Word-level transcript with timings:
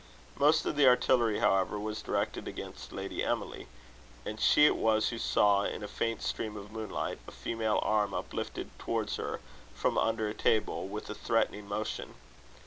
Most 0.35 0.65
of 0.65 0.75
the 0.75 0.87
artillery, 0.87 1.37
however, 1.41 1.79
was 1.79 2.01
directed 2.01 2.47
against 2.47 2.91
Lady 2.91 3.23
Emily; 3.23 3.67
and 4.25 4.39
she 4.41 4.65
it 4.65 4.75
was 4.75 5.09
who 5.09 5.19
saw, 5.19 5.61
in 5.63 5.83
a 5.83 5.87
faint 5.87 6.23
stream 6.23 6.57
of 6.57 6.71
moonlight, 6.71 7.19
a 7.27 7.31
female 7.31 7.79
arm 7.83 8.11
uplifted 8.15 8.71
towards 8.79 9.17
her, 9.17 9.41
from 9.75 9.99
under 9.99 10.27
a 10.27 10.33
table, 10.33 10.87
with 10.87 11.07
a 11.11 11.13
threatening 11.13 11.67
motion. 11.67 12.15